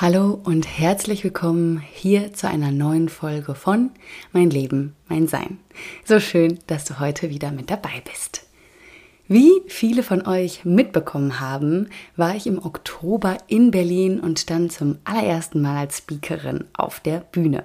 [0.00, 3.90] Hallo und herzlich willkommen hier zu einer neuen Folge von
[4.32, 5.58] Mein Leben, mein Sein.
[6.06, 8.46] So schön, dass du heute wieder mit dabei bist.
[9.32, 14.98] Wie viele von euch mitbekommen haben, war ich im Oktober in Berlin und stand zum
[15.04, 17.64] allerersten Mal als Speakerin auf der Bühne.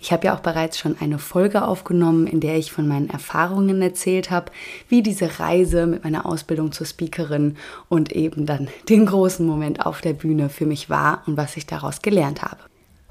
[0.00, 3.82] Ich habe ja auch bereits schon eine Folge aufgenommen, in der ich von meinen Erfahrungen
[3.82, 4.52] erzählt habe,
[4.88, 7.58] wie diese Reise mit meiner Ausbildung zur Speakerin
[7.90, 11.66] und eben dann den großen Moment auf der Bühne für mich war und was ich
[11.66, 12.62] daraus gelernt habe.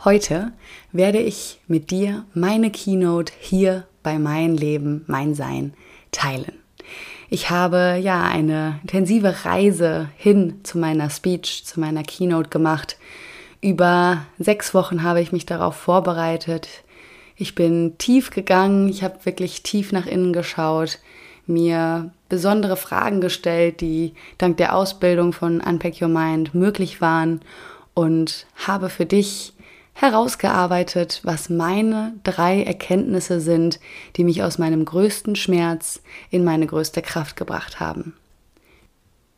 [0.04, 0.54] Heute
[0.92, 5.75] werde ich mit dir meine Keynote hier bei Mein Leben, mein Sein
[6.11, 6.61] teilen.
[7.34, 12.98] Ich habe ja eine intensive Reise hin zu meiner Speech, zu meiner Keynote gemacht.
[13.62, 16.68] Über sechs Wochen habe ich mich darauf vorbereitet.
[17.38, 21.00] Ich bin tief gegangen, ich habe wirklich tief nach innen geschaut,
[21.48, 27.40] mir besondere Fragen gestellt, die dank der Ausbildung von Unpack Your Mind möglich waren
[27.93, 29.54] und habe für dich
[30.01, 33.80] herausgearbeitet, was meine drei Erkenntnisse sind,
[34.16, 38.14] die mich aus meinem größten Schmerz in meine größte Kraft gebracht haben.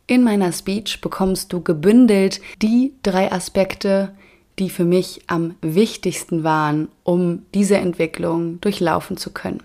[0.08, 4.14] In meiner Speech bekommst du gebündelt die drei Aspekte,
[4.58, 9.64] die für mich am wichtigsten waren, um diese Entwicklung durchlaufen zu können.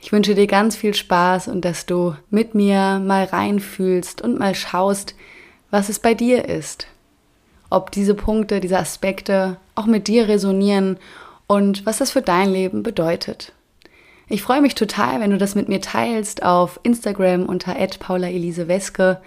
[0.00, 4.54] Ich wünsche dir ganz viel Spaß und dass du mit mir mal reinfühlst und mal
[4.54, 5.16] schaust,
[5.70, 6.86] was es bei dir ist,
[7.70, 10.98] ob diese Punkte, diese Aspekte auch mit dir resonieren
[11.46, 13.52] und was das für dein Leben bedeutet.
[14.28, 19.20] Ich freue mich total, wenn du das mit mir teilst auf Instagram unter @paulaeliseweske,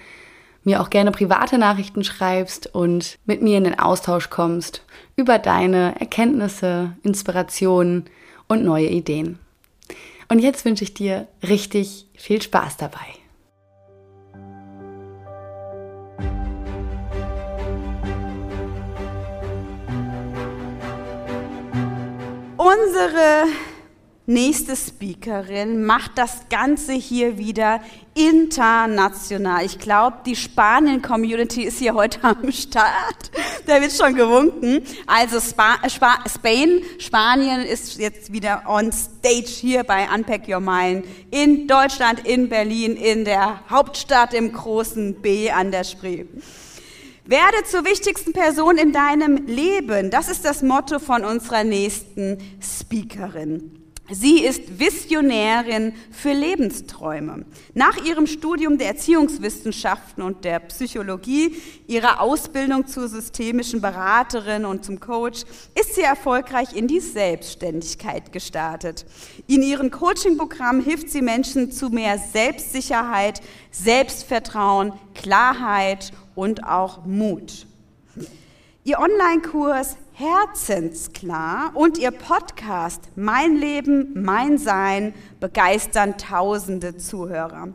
[0.63, 4.83] mir auch gerne private Nachrichten schreibst und mit mir in den Austausch kommst
[5.15, 8.05] über deine Erkenntnisse, Inspirationen
[8.47, 9.39] und neue Ideen.
[10.29, 13.20] Und jetzt wünsche ich dir richtig viel Spaß dabei.
[22.71, 23.47] Unsere
[24.27, 27.81] nächste Speakerin macht das Ganze hier wieder
[28.13, 29.65] international.
[29.65, 33.31] Ich glaube, die Spanien-Community ist hier heute am Start.
[33.65, 34.83] Da wird schon gewunken.
[35.05, 41.05] Also Spa Spa Spain, Spanien ist jetzt wieder on stage hier bei Unpack Your Mind
[41.31, 46.25] in Deutschland, in Berlin, in der Hauptstadt im großen B an der Spree.
[47.25, 50.09] Werde zur wichtigsten Person in deinem Leben.
[50.09, 53.90] Das ist das Motto von unserer nächsten Speakerin.
[54.13, 57.45] Sie ist Visionärin für Lebensträume.
[57.73, 61.55] Nach ihrem Studium der Erziehungswissenschaften und der Psychologie,
[61.87, 65.43] ihrer Ausbildung zur systemischen Beraterin und zum Coach,
[65.79, 69.05] ist sie erfolgreich in die Selbstständigkeit gestartet.
[69.47, 73.41] In ihrem Coachingprogramm hilft sie Menschen zu mehr Selbstsicherheit,
[73.71, 77.65] Selbstvertrauen, Klarheit und auch Mut.
[78.83, 87.69] Ihr Online-Kurs Herzensklar und Ihr Podcast Mein Leben, mein Sein begeistern tausende Zuhörer.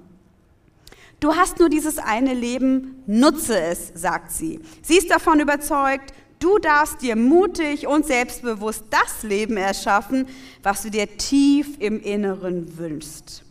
[1.19, 4.61] Du hast nur dieses eine Leben, nutze es, sagt sie.
[4.83, 10.29] Sie ist davon überzeugt, du darfst dir mutig und selbstbewusst das Leben erschaffen,
[10.63, 13.46] was du dir tief im Inneren wünschst.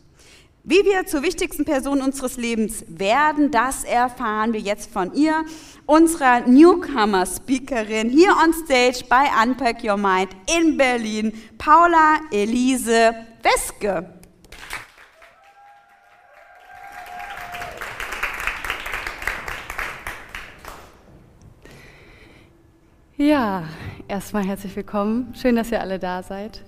[0.67, 5.45] Wie wir zur wichtigsten Person unseres Lebens werden, das erfahren wir jetzt von ihr,
[5.85, 14.09] unserer Newcomer-Speakerin hier on stage bei Unpack Your Mind in Berlin, Paula Elise Weske.
[23.17, 23.65] Ja,
[24.07, 25.31] erstmal herzlich willkommen.
[25.39, 26.63] Schön, dass ihr alle da seid.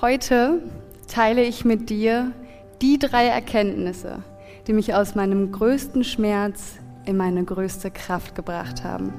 [0.00, 0.60] Heute
[1.06, 2.32] teile ich mit dir
[2.82, 4.22] die drei Erkenntnisse,
[4.66, 9.12] die mich aus meinem größten Schmerz in meine größte Kraft gebracht haben.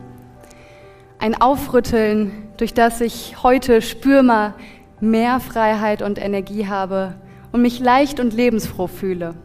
[1.19, 4.53] Ein Aufrütteln, durch das ich heute spürbar
[4.99, 7.15] mehr Freiheit und Energie habe
[7.51, 9.35] und mich leicht und lebensfroh fühle.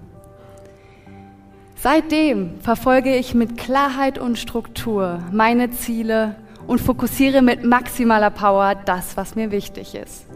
[1.77, 6.37] Seitdem verfolge ich mit Klarheit und Struktur meine Ziele
[6.67, 10.27] und fokussiere mit maximaler Power das, was mir wichtig ist.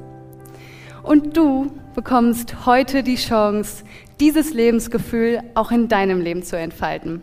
[1.03, 3.83] Und du bekommst heute die Chance,
[4.21, 7.23] dieses Lebensgefühl auch in deinem Leben zu entfalten.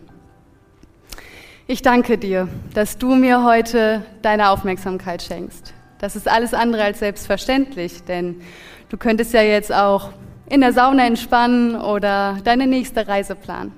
[1.68, 5.76] Ich danke dir, dass du mir heute deine Aufmerksamkeit schenkst.
[6.00, 8.42] Das ist alles andere als selbstverständlich, denn
[8.90, 10.10] du könntest ja jetzt auch
[10.50, 13.74] in der Sauna entspannen oder deine nächste Reise planen.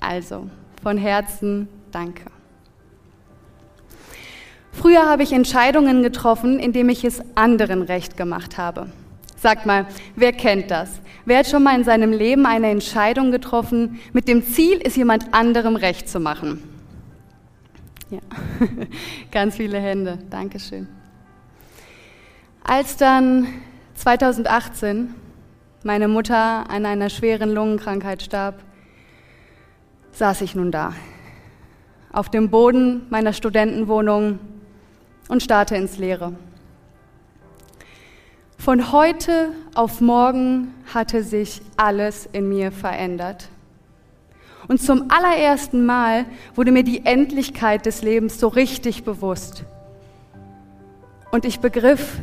[0.00, 0.48] Also,
[0.82, 2.24] von Herzen danke.
[4.70, 8.88] Früher habe ich Entscheidungen getroffen, indem ich es anderen recht gemacht habe.
[9.46, 11.00] Sag mal, wer kennt das?
[11.24, 15.32] Wer hat schon mal in seinem Leben eine Entscheidung getroffen mit dem Ziel, es jemand
[15.32, 16.64] anderem recht zu machen?
[18.10, 18.18] Ja,
[19.30, 20.18] ganz viele Hände.
[20.30, 20.88] Dankeschön.
[22.64, 23.46] Als dann
[23.94, 25.14] 2018
[25.84, 28.64] meine Mutter an einer schweren Lungenkrankheit starb,
[30.10, 30.92] saß ich nun da,
[32.12, 34.40] auf dem Boden meiner Studentenwohnung
[35.28, 36.32] und starrte ins Leere.
[38.66, 43.46] Von heute auf morgen hatte sich alles in mir verändert.
[44.66, 46.24] Und zum allerersten Mal
[46.56, 49.62] wurde mir die Endlichkeit des Lebens so richtig bewusst.
[51.30, 52.18] Und ich begriff,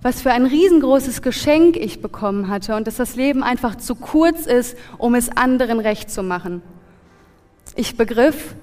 [0.00, 4.46] was für ein riesengroßes Geschenk ich bekommen hatte und dass das Leben einfach zu kurz
[4.46, 6.62] ist, um es anderen recht zu machen.
[7.74, 8.54] Ich begriff,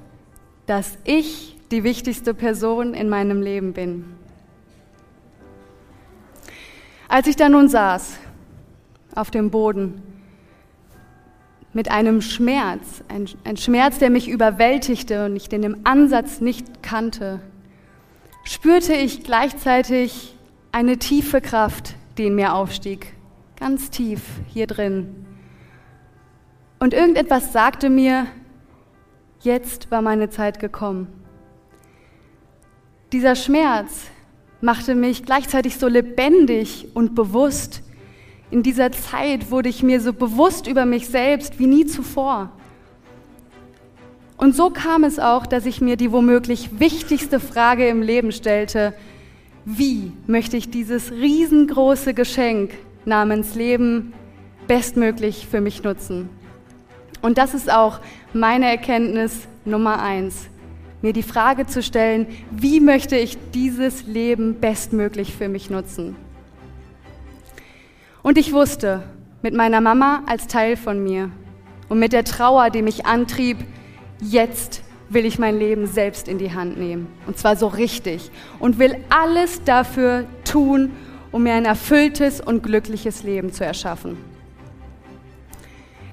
[0.66, 4.20] dass ich die wichtigste Person in meinem Leben bin.
[7.12, 8.19] Als ich da nun saß,
[9.16, 10.02] auf dem Boden,
[11.74, 16.81] mit einem Schmerz, ein, ein, Schmerz, der mich überwältigte und ich den im Ansatz nicht
[16.81, 17.42] kannte,
[18.46, 20.38] spürte ich gleichzeitig
[20.72, 23.14] eine tiefe Kraft, die in mir aufstieg,
[23.60, 25.25] ganz tief hier drin.
[26.80, 28.25] Und irgendetwas sagte mir,
[29.42, 31.07] jetzt war meine Zeit gekommen.
[33.12, 34.06] Dieser Schmerz
[34.62, 37.81] machte mich gleichzeitig so lebendig und bewusst.
[38.50, 42.52] In dieser Zeit wurde ich mir so bewusst über mich selbst wie nie zuvor.
[44.38, 48.94] Und so kam es auch, dass ich mir die womöglich wichtigste Frage im Leben stellte,
[49.66, 52.72] wie möchte ich dieses riesengroße Geschenk
[53.06, 54.14] namens Leben
[54.68, 56.30] bestmöglich für mich nutzen.
[57.22, 58.00] Und das ist auch
[58.34, 60.48] meine Erkenntnis Nummer eins,
[61.01, 66.15] mir die Frage zu stellen, wie möchte ich dieses Leben bestmöglich für mich nutzen.
[68.21, 69.03] Und ich wusste,
[69.42, 71.31] mit meiner Mama als Teil von mir
[71.89, 73.57] und mit der Trauer, die mich antrieb,
[74.19, 77.07] jetzt will ich mein Leben selbst in die Hand nehmen.
[77.27, 78.31] Und zwar so richtig.
[78.59, 80.92] Und will alles dafür tun,
[81.31, 84.18] um mir ein erfülltes und glückliches Leben zu erschaffen.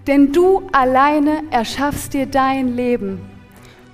[0.06, 3.20] Denn du alleine erschaffst dir dein Leben.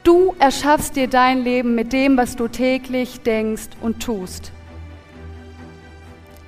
[0.04, 4.52] Du erschaffst dir dein Leben mit dem, was du täglich denkst und tust.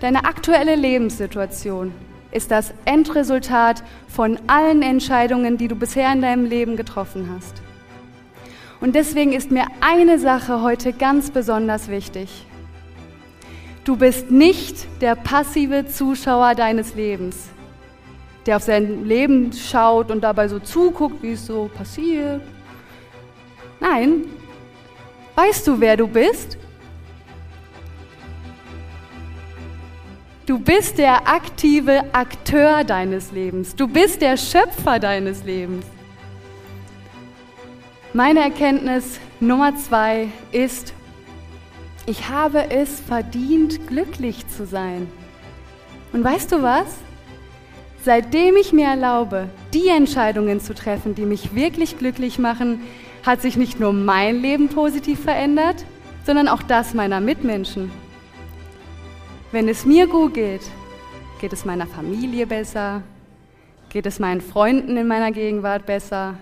[0.01, 1.93] Deine aktuelle Lebenssituation
[2.33, 7.63] ist das Endresultat von allen Entscheidungen, die du bisher in deinem Leben getroffen hast.
[8.83, 12.45] Und deswegen ist mir eine Sache heute ganz besonders wichtig.
[13.85, 17.49] Du bist nicht der passive Zuschauer deines Lebens,
[18.45, 22.43] der auf sein Leben schaut und dabei so zuguckt, wie es so passiert.
[23.89, 24.25] Nein,
[25.37, 26.59] weißt du, wer du bist?
[30.45, 33.77] Du bist der aktive Akteur deines Lebens.
[33.77, 35.87] Du bist der Schöpfer deines Lebens.
[38.13, 40.93] Meine Erkenntnis Nummer zwei ist,
[42.07, 45.07] ich habe es verdient, glücklich zu sein.
[46.13, 46.87] Und weißt du was?
[48.03, 52.81] Seitdem ich mir erlaube, die Entscheidungen zu treffen, die mich wirklich glücklich machen,
[53.27, 55.85] hat sich nicht nur mein Leben positiv verändert,
[56.25, 57.91] sondern auch das meiner Mitmenschen.
[59.51, 60.63] Wenn es mir gut geht,
[61.41, 63.03] geht es meiner Familie besser,
[63.89, 66.39] geht es meinen Freunden in meiner Gegenwart besser,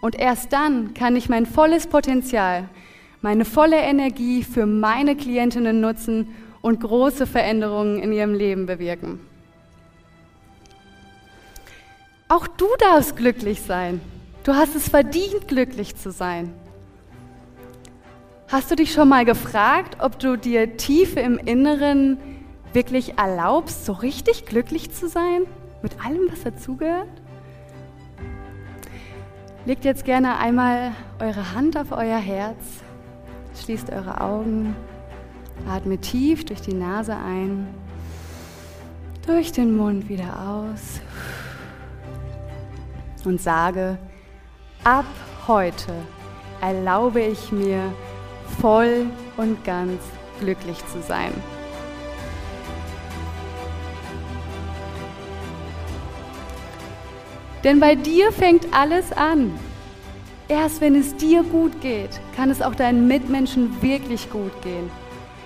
[0.00, 2.68] und erst dann kann ich mein volles Potenzial,
[3.20, 6.28] meine volle Energie für meine Klientinnen nutzen
[6.62, 9.20] und große Veränderungen in ihrem Leben bewirken.
[12.28, 14.00] Auch du darfst glücklich sein.
[14.42, 16.54] Du hast es verdient, glücklich zu sein.
[18.48, 22.18] Hast du dich schon mal gefragt, ob du dir tief im Inneren
[22.72, 25.42] wirklich erlaubst, so richtig glücklich zu sein?
[25.82, 27.08] Mit allem, was dazugehört?
[29.66, 32.56] Legt jetzt gerne einmal eure Hand auf euer Herz,
[33.62, 34.74] schließt eure Augen,
[35.68, 37.68] atmet tief durch die Nase ein,
[39.26, 41.02] durch den Mund wieder aus
[43.26, 43.98] und sage,
[44.84, 45.04] ab
[45.46, 45.92] heute
[46.60, 47.92] erlaube ich mir
[48.60, 49.06] voll
[49.36, 50.02] und ganz
[50.40, 51.32] glücklich zu sein.
[57.62, 59.52] Denn bei dir fängt alles an.
[60.48, 64.90] Erst wenn es dir gut geht, kann es auch deinen Mitmenschen wirklich gut gehen.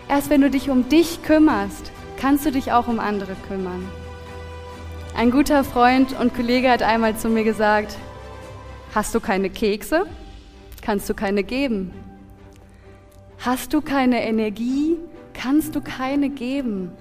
[0.08, 3.86] Erst wenn du dich um dich kümmerst, kannst du dich auch um andere kümmern.
[5.16, 7.96] Ein guter Freund und Kollege hat einmal zu mir gesagt,
[8.94, 10.06] hast du keine Kekse,
[10.80, 11.92] kannst du keine geben.
[13.38, 14.96] Hast du keine Energie,
[15.32, 16.92] kannst du keine geben.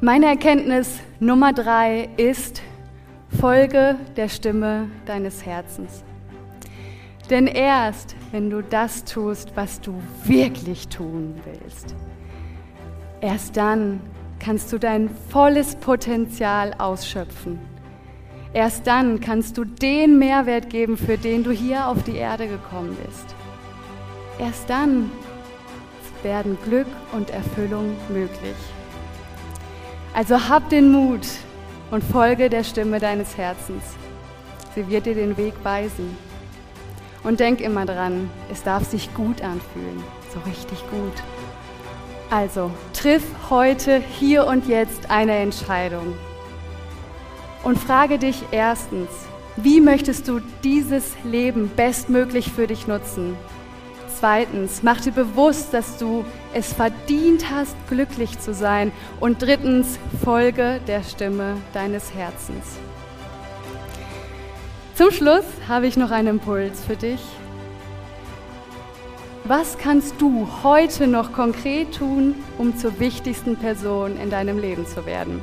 [0.00, 2.62] Meine Erkenntnis Nummer drei ist,
[3.40, 6.02] folge der Stimme deines Herzens.
[7.28, 11.94] Denn erst, wenn du das tust, was du wirklich tun willst,
[13.20, 14.00] erst dann
[14.38, 17.75] kannst du dein volles Potenzial ausschöpfen.
[18.52, 22.96] Erst dann kannst du den Mehrwert geben, für den du hier auf die Erde gekommen
[23.04, 23.34] bist.
[24.38, 25.10] Erst dann
[26.22, 28.56] werden Glück und Erfüllung möglich.
[30.14, 31.26] Also hab den Mut
[31.90, 33.84] und folge der Stimme deines Herzens.
[34.74, 36.16] Sie wird dir den Weg weisen.
[37.22, 41.12] Und denk immer dran, es darf sich gut anfühlen, so richtig gut.
[42.30, 46.14] Also, triff heute, hier und jetzt eine Entscheidung.
[47.66, 49.08] Und frage dich erstens,
[49.56, 53.36] wie möchtest du dieses Leben bestmöglich für dich nutzen?
[54.20, 58.92] Zweitens, mach dir bewusst, dass du es verdient hast, glücklich zu sein.
[59.18, 62.76] Und drittens, folge der Stimme deines Herzens.
[64.94, 67.20] Zum Schluss habe ich noch einen Impuls für dich.
[69.42, 75.04] Was kannst du heute noch konkret tun, um zur wichtigsten Person in deinem Leben zu
[75.04, 75.40] werden?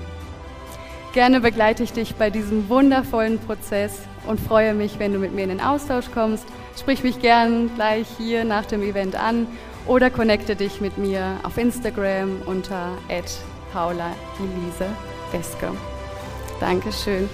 [1.13, 5.43] Gerne begleite ich dich bei diesem wundervollen Prozess und freue mich, wenn du mit mir
[5.43, 6.43] in den Austausch kommst.
[6.75, 9.45] Sprich mich gern gleich hier nach dem Event an
[9.85, 12.97] oder connecte dich mit mir auf Instagram unter
[13.71, 14.89] paula Elise
[15.31, 15.69] Beske.
[16.59, 17.29] Dankeschön.